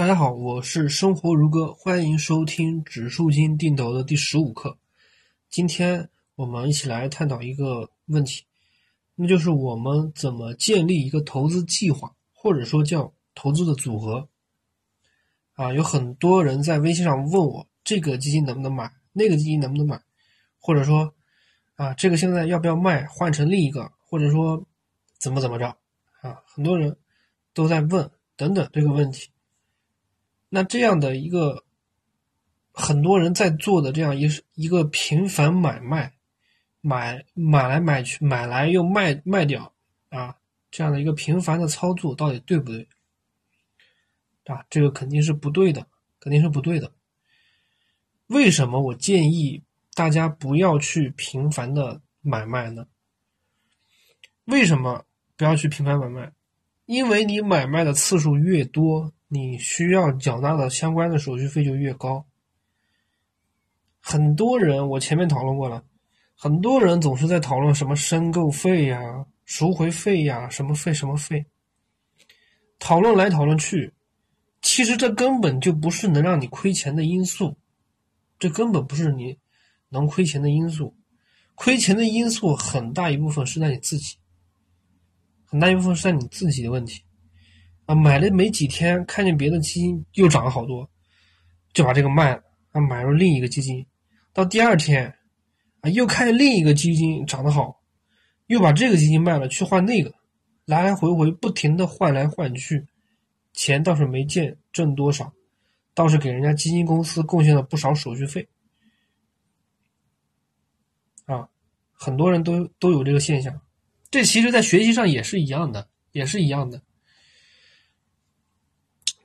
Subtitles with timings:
[0.00, 4.78] 大家好，我是生活如歌，欢迎收听指数基金定投的第十五课。
[5.50, 8.42] 今天我们一起来探讨一个问题，
[9.14, 14.26] 那就是我们怎么建立一个投资计划，或者说叫投资的组合。
[15.52, 20.00] 啊，有很多人在微信上问我，这个基金能不能买，那个基金能不能买，
[20.58, 21.12] 或者说，
[21.74, 24.66] 啊，这个现在要不要卖，换成另一个，或者说
[25.18, 25.66] 怎么怎么着，
[26.22, 26.96] 啊，很多人
[27.52, 29.28] 都在问等等这个问题。
[30.52, 31.64] 那这样的一个
[32.72, 36.12] 很多人在做的这样一一个频繁买卖，
[36.80, 39.72] 买买来买去，买来又卖卖掉
[40.08, 40.36] 啊，
[40.72, 42.88] 这样的一个频繁的操作，到底对不对？
[44.46, 45.86] 啊，这个肯定是不对的，
[46.18, 46.92] 肯定是不对的。
[48.26, 49.62] 为什么我建议
[49.94, 52.88] 大家不要去频繁的买卖呢？
[54.46, 55.04] 为什么
[55.36, 56.32] 不要去频繁买卖？
[56.86, 59.12] 因为你买卖的次数越多。
[59.32, 62.26] 你需要缴纳的相关的手续费就越高。
[64.00, 65.84] 很多人，我前面讨论过了，
[66.34, 71.46] 很多人总是在讨论什么申购费呀、赎回费呀、什么费什么费，
[72.80, 73.94] 讨论来讨论去，
[74.62, 77.56] 其实这根本就不是能让你亏钱的因素，
[78.36, 79.38] 这根本不是你
[79.90, 80.96] 能亏钱的因素，
[81.54, 84.16] 亏钱的因素很大一部分是在你自己，
[85.44, 87.04] 很大一部分是在你自己的问题。
[87.94, 90.88] 买了没几天，看见别的基金又涨了好多，
[91.72, 93.84] 就把这个卖了，啊，买入另一个基金。
[94.32, 95.14] 到第二天，
[95.80, 97.80] 啊，又看见另一个基金涨得好，
[98.46, 100.14] 又把这个基金卖了，去换那个，
[100.66, 102.86] 来来回回不停的换来换去，
[103.52, 105.32] 钱倒是没见挣多少，
[105.94, 108.48] 倒是给人家基金公司贡献了不少手续费。
[111.26, 111.48] 啊，
[111.92, 113.60] 很多人都都有这个现象，
[114.10, 116.80] 这其实在学习上也是一样的，也是一样的。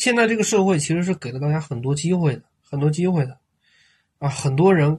[0.00, 3.38] 现在这个社会其实是给了大家很多机会的，很多机会的，
[4.18, 4.98] 啊，很多人，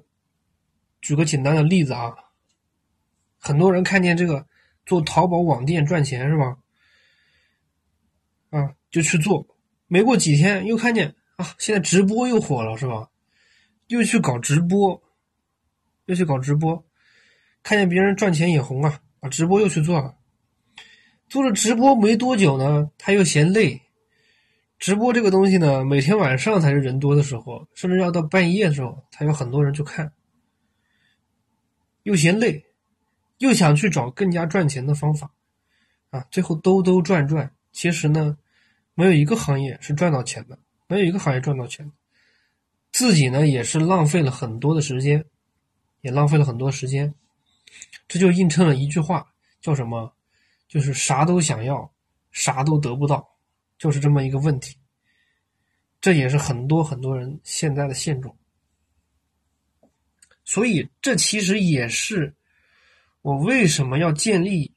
[1.01, 2.13] 举个简单的例子啊，
[3.39, 4.45] 很多人看见这个
[4.85, 6.55] 做淘宝网店赚钱是吧？
[8.51, 9.47] 啊，就去做，
[9.87, 13.09] 没过几天又看见啊，现在直播又火了是吧？
[13.87, 15.01] 又去搞直播，
[16.05, 16.85] 又去搞直播，
[17.63, 20.15] 看见别人赚钱眼红啊，啊直播又去做了，
[21.27, 23.81] 做了直播没多久呢，他又嫌累。
[24.81, 30.11] 直播这个东西呢，每天晚上才是人多的时候，甚至要到半夜的时候才有很多人去看。
[32.01, 32.65] 又嫌累，
[33.37, 35.29] 又想去找更加赚钱的方法，
[36.09, 38.35] 啊，最后兜兜转转，其实呢，
[38.95, 41.91] 没有一个行业是赚到钱的，没有一个行业赚到钱，
[42.91, 45.23] 自己呢也是浪费了很多的时间，
[46.01, 47.13] 也浪费了很多时间，
[48.07, 49.31] 这就映衬了一句话，
[49.61, 50.11] 叫什么？
[50.67, 51.91] 就是啥都想要，
[52.31, 53.30] 啥都得不到。
[53.81, 54.77] 就是这么一个问题，
[55.99, 58.37] 这也是很多很多人现在的现状。
[60.43, 62.31] 所以，这其实也是
[63.23, 64.71] 我为什么要建立、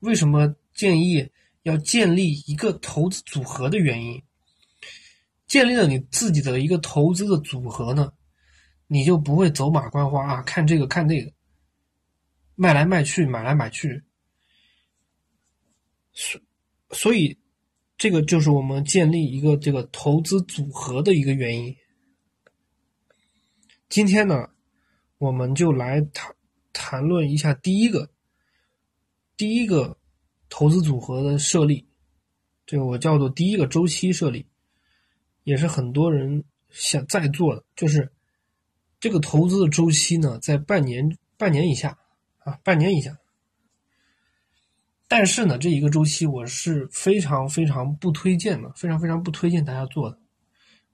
[0.00, 1.26] 为什么建议
[1.62, 4.22] 要建立一个投资组合的原因。
[5.46, 8.12] 建立了你自己的一个投资的组合呢，
[8.88, 11.32] 你就不会走马观花啊，看这个看那个，
[12.56, 14.04] 卖来卖去，买来买去。
[16.12, 16.38] 所
[16.90, 17.39] 所以。
[18.00, 21.76] 这个就是我们建立一个这个投资组合的一个原因。
[23.90, 24.48] 今天呢，
[25.18, 26.34] 我们就来谈
[26.72, 28.10] 谈论一下第一个
[29.36, 29.98] 第一个
[30.48, 31.86] 投资组合的设立，
[32.64, 34.46] 这个我叫做第一个周期设立，
[35.44, 38.10] 也是很多人想在做的，就是
[38.98, 41.98] 这个投资的周期呢，在半年半年以下
[42.38, 43.19] 啊，半年以下。
[45.12, 50.16] 但是呢，这一个周期我是非常非常不推荐的，非常非常不推荐大家做的。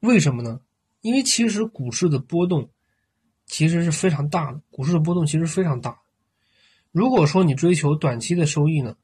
[0.00, 0.58] 为什么呢？
[1.02, 2.70] 因为其实股市的波动
[3.44, 6.00] 其实是非常大的，股市的波动其实非常大。
[6.92, 8.96] 如果说你追求短期的收益呢，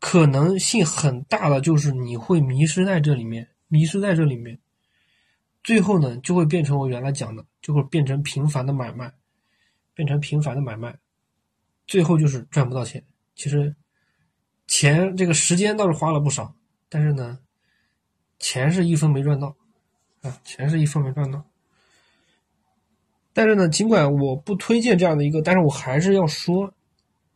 [0.00, 4.58] 可能性很大的就是你会迷失在这里面，迷失在这里面，
[5.62, 9.14] 最后呢就会变成我原来讲的，就会变成频繁的买卖，
[9.94, 10.98] 变成频繁的买卖，
[11.86, 13.00] 最后就是赚不到钱。
[13.36, 13.72] 其实。
[14.66, 16.54] 钱这个时间倒是花了不少，
[16.88, 17.38] 但是呢，
[18.38, 19.54] 钱是一分没赚到，
[20.22, 21.44] 啊，钱是一分没赚到。
[23.32, 26.72] 但是呢，尽管我不推荐这样的一个，但是我还是要说，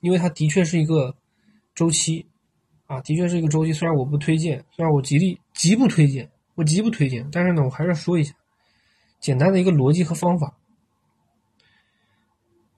[0.00, 1.14] 因为它的确是一个
[1.74, 2.26] 周期，
[2.86, 3.72] 啊，的确是一个周期。
[3.72, 8.34] 虽然我不推荐，虽然我极力极不推荐，我极不推荐，但是呢，我还是要说一下
[9.20, 10.56] 简单的一个逻辑和方法。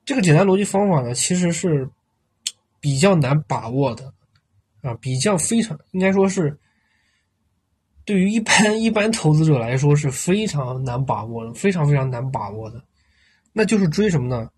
[0.05, 1.89] 这个简单逻辑方法呢，其实是
[2.81, 4.13] 比较难把握的。
[4.83, 6.55] 啊，比较非常应该说是
[8.05, 12.83] 对于一般一般投资者来说是非常难把握的，非常非常难把握的。
[13.53, 14.51] 那就是追什么呢？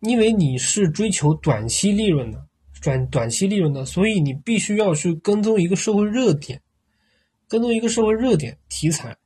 [0.00, 2.46] 因为你是追求短期利润的，
[2.82, 6.60] 短短期利润的，所以你必须要去跟踪一个社会热点，
[7.48, 9.16] 跟踪一个社会热点题材。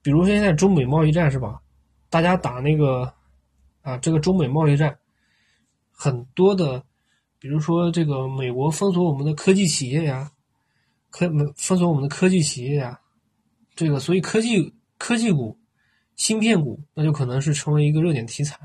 [0.00, 1.60] 比如说现在中美贸易战是吧？
[2.08, 3.12] 大家打那个
[3.82, 4.96] 啊，这个中美贸易战，
[5.90, 6.84] 很多的，
[7.38, 10.30] 比如说这个美国封锁我们的科技企业呀，
[11.10, 12.98] 科封锁我们的科技企业呀，
[13.74, 15.58] 这个所以科技科技股、
[16.16, 18.58] 芯片股那就可能是成为一个热点题材。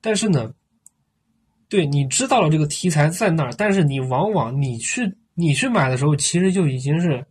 [0.00, 0.52] 但是呢，
[1.68, 7.24] 对你知道了这个题材在那儿，但是你往往你去你去买的时候，其实就已经是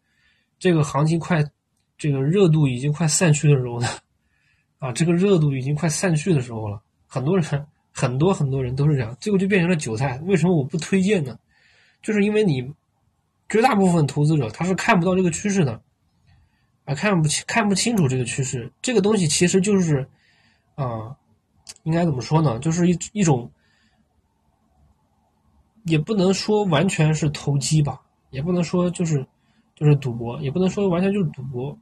[0.57, 1.43] 这个行情快，
[1.97, 3.87] 这个热度已经快散去的时候了，
[4.79, 6.81] 啊，这个热度已经快散去的时候了。
[7.05, 10.19] 很多人很多很多人都是这样，最后就变成了韭菜。
[10.25, 11.39] 为什么我不推荐呢？
[12.01, 12.73] 就是因为你
[13.47, 15.81] 绝大部分投资者他是看不到这个趋势的，
[16.85, 18.73] 啊，看不清看不清楚这个趋势。
[18.81, 20.07] 这个东西其实就是
[20.75, 21.15] 啊。
[21.83, 22.59] 应该怎么说呢？
[22.59, 23.49] 就是一一种，
[25.85, 28.01] 也不能说完全是投机吧，
[28.31, 29.25] 也不能说就是
[29.73, 31.77] 就是赌博，也不能说完全就是赌博。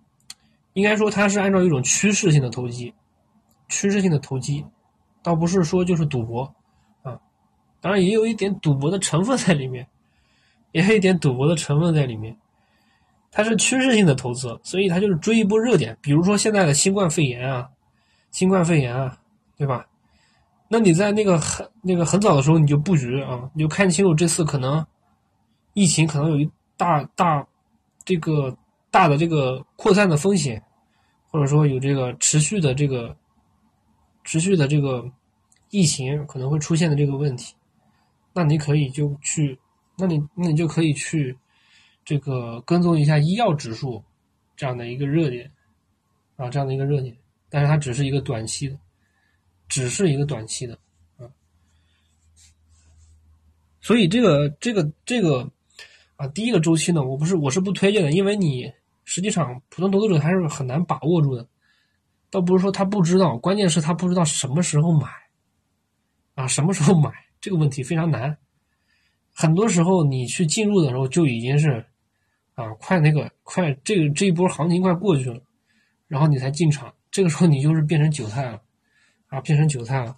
[0.73, 2.93] 应该说它是按照一种趋势性的投机，
[3.69, 4.63] 趋势性的投机，
[5.23, 6.43] 倒不是说就是赌博
[7.03, 7.19] 啊。
[7.79, 9.87] 当然也有一点赌博的成分在里面，
[10.71, 12.35] 也有一点赌博的成分在里面。
[13.31, 17.69] 它是趋势性的投资，所以它就是追一波热点，比如说现在的新冠肺炎啊，
[18.31, 19.17] 新冠肺炎啊。
[19.57, 19.85] 对吧？
[20.67, 24.83] 那你在那个很那个很早的时候你就布局啊，你就看清楚这次可能
[25.73, 27.47] 疫情可能有一大大
[28.03, 28.57] 这个
[28.89, 30.59] 大的这个扩散的风险，
[31.29, 33.15] 或者说有这个持续的这个
[34.23, 35.09] 持续的这个
[35.69, 37.53] 疫情可能会出现的这个问题，
[38.33, 39.57] 那你可以就去，
[39.97, 41.37] 那你那你就可以去
[42.05, 44.03] 这个跟踪一下医药指数
[44.55, 45.51] 这样的一个热点
[46.35, 47.15] 啊，这样的一个热点，
[47.49, 48.77] 但是它只是一个短期的。
[49.73, 50.77] 只是一个短期的，
[51.15, 51.23] 啊，
[53.79, 55.49] 所以这个这个这个
[56.17, 58.69] 啊，第一个周期呢，我不是我是不推荐的，因为你
[59.05, 61.47] 实际上普通投资者还是很难把握住的，
[62.31, 65.07] 倒不是说他不知道，关键是他不知道什么时候买，
[66.33, 68.35] 啊，什么时候买这个问题非常难，
[69.35, 71.85] 很多时候你去进入的时候就已经是
[72.55, 75.43] 啊，快那个快这个这一波行情快过去了，
[76.07, 78.61] 然后你才进场，这个时候你就是变成韭菜了。
[79.31, 80.17] 啊，变成韭菜了，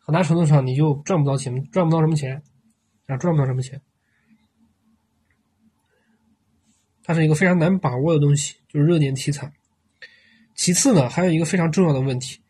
[0.00, 2.42] 很大程度上你就赚不到钱，赚不到什么钱，
[3.06, 3.80] 啊，赚不到什么钱。
[7.04, 9.52] 它是一个非常难把握的东西，就是热点题材。
[10.54, 12.40] 其次呢，还有一个非常重要的问题，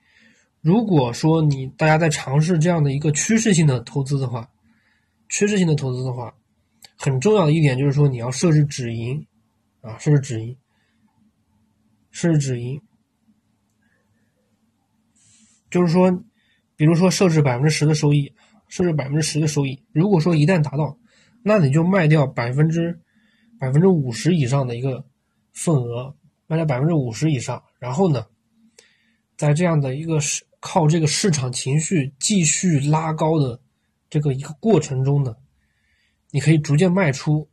[0.60, 4.48] 如果说你大家在尝试这样的一个趋势性的投资的话，
[5.28, 6.34] 趋势性的投资的话，
[6.96, 9.26] 很重要的一点就是说你要设置止盈，
[9.80, 10.56] 啊，设置止盈，
[12.10, 12.80] 设置止盈。
[15.70, 16.10] 就是说，
[16.76, 18.32] 比如说设置百分之十的收益，
[18.68, 19.82] 设置百分之十的收益。
[19.92, 20.96] 如果说一旦达到，
[21.42, 23.00] 那你就卖掉百分之
[23.58, 25.04] 百分之五十以上的一个
[25.52, 26.14] 份额，
[26.46, 27.60] 卖掉百分之五十以上。
[27.84, 28.26] 然后呢，
[29.36, 33.60] 在这样的一个市靠这个市场情绪继续拉高的
[34.08, 35.36] 这个一个过程中呢，
[36.30, 37.46] 你可以逐渐卖出，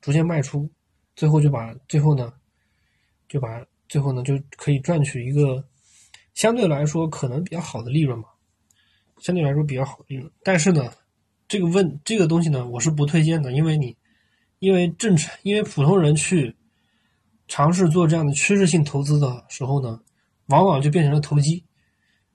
[0.00, 0.68] 逐渐卖出，
[1.14, 2.32] 最后就把最后呢，
[3.28, 5.64] 就把最后呢就可以赚取一个。
[6.34, 8.28] 相对来说，可能比较好的利润吧，
[9.20, 10.28] 相对来说比较好利润。
[10.42, 10.92] 但是呢，
[11.46, 13.96] 这个问这个东西呢，我是不推荐的，因为你，
[14.58, 16.56] 因为正常，因为普通人去
[17.48, 19.98] 尝试做这样的趋势性投资的时候呢，
[20.46, 21.64] 往往就变成了投机，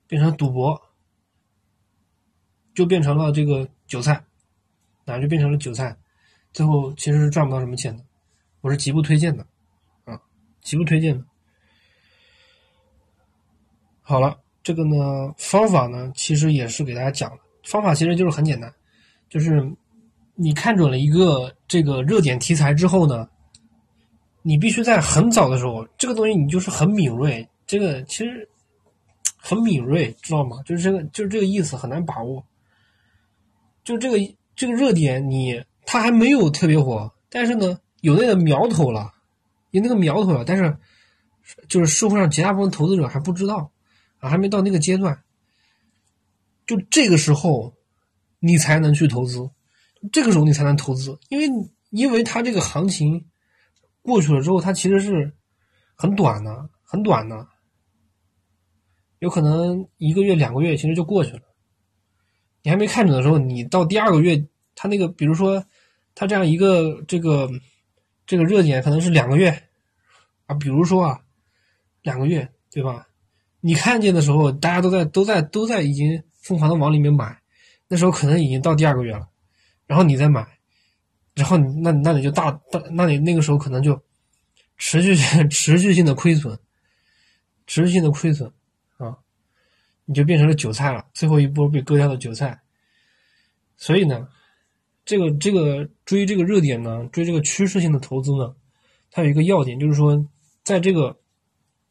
[0.07, 0.81] 变成赌博，
[2.73, 4.25] 就变成了这个韭菜，
[5.05, 5.95] 那就变成了韭菜，
[6.51, 8.03] 最后其实是赚不到什么钱的。
[8.61, 9.45] 我是极不推荐的，
[10.05, 10.19] 啊，
[10.61, 11.23] 极不推荐的。
[14.01, 17.37] 好了，这个呢方法呢，其实也是给大家讲的。
[17.63, 18.73] 方法其实就是很简单，
[19.29, 19.71] 就是
[20.35, 23.29] 你看准了一个这个热点题材之后呢，
[24.43, 28.47] 你必须在很早的时候，这个东西你就是很敏锐，这个其实
[29.37, 30.61] 很敏锐，知道吗？
[30.63, 32.45] 就是这个就是这个意思，很难把握。
[33.83, 34.17] 就这个
[34.55, 39.11] 这个热点，你它还没有特别火，但是呢有那个苗头了，
[39.71, 40.77] 有那个苗头了，但是
[41.67, 43.71] 就是社会上绝大部分投资者还不知道。
[44.25, 45.21] 还没到那个阶段，
[46.65, 47.73] 就这个时候，
[48.39, 49.49] 你才能去投资，
[50.13, 53.25] 这个时候你才能投资，因为因为它这个行情
[54.03, 55.33] 过去了之后，它其实是
[55.95, 57.47] 很短的，很短的，
[59.17, 61.41] 有可能一个月、两个月其实就过去了。
[62.61, 64.45] 你还没看准的时候，你到第二个月，
[64.75, 65.65] 它那个比如说
[66.13, 67.49] 它这样一个这个
[68.25, 69.49] 这个热点可能是两个月
[70.45, 71.21] 啊，比如说啊，
[72.01, 73.07] 两个月，对吧？
[73.59, 77.41] 你看见的时候，大家都在都在都在已经疯狂的往里面买，
[77.87, 79.29] 那时候可能已经到第二个月了，
[79.87, 80.45] 然后你再买，
[81.35, 84.01] 然后那那你就大大，那你那个时候可能就
[84.77, 85.15] 持续
[85.49, 86.57] 持续性的亏损，
[87.67, 88.51] 持续性的亏损
[88.97, 89.17] 啊，
[90.05, 92.61] 你就变成了韭菜了，最后一波被割掉的韭菜。
[93.77, 94.27] 所以呢，
[95.05, 98.55] 这个这个追这个热点呢，追这个趋势性的投资呢，
[99.11, 100.25] 它有一个要点，就是说
[100.63, 101.19] 在这个。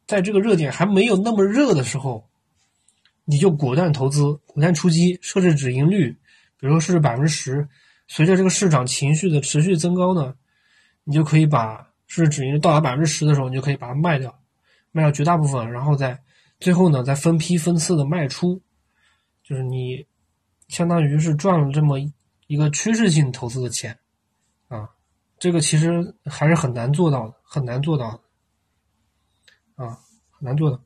[0.05, 2.29] 在这个热点还没有那么热的时候，
[3.23, 6.11] 你就果断投资、果断出击，设置止盈率，
[6.59, 7.65] 比如说设置百分之十。
[8.07, 10.35] 随着这个市场情绪的持续增高呢，
[11.03, 14.37] 你就可以把市值盈率到达百分之十的时候，你就可以把它卖掉，
[14.91, 16.21] 卖掉绝大部分，然后再
[16.59, 18.61] 最后呢再分批分次的卖出，
[19.43, 20.05] 就是你
[20.67, 21.97] 相当于是赚了这么
[22.47, 23.97] 一个趋势性投资的钱
[24.67, 24.89] 啊。
[25.39, 28.19] 这个其实还是很难做到的，很难做到的。
[29.75, 29.97] 啊，
[30.29, 30.79] 很难做的。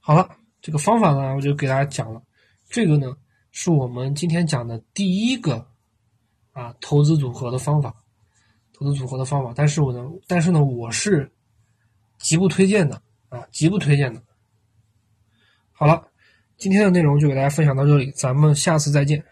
[0.00, 2.22] 好了，这个方法呢，我就给大家讲了。
[2.70, 3.14] 这个呢，
[3.52, 5.70] 是我们今天讲的第一个
[6.60, 7.94] 啊投资组合的方法，
[8.74, 9.52] 投资组合的方法。
[9.56, 11.30] 但是我呢，但是呢，我是
[12.18, 13.00] 极不推荐的
[13.30, 14.22] 啊，极不推荐的。
[15.72, 16.06] 好了，
[16.58, 19.24] 今天的内容就给大家分享到这里，咱们下次再见。